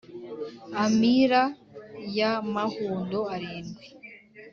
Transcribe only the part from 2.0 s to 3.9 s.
ya mahundo arindwi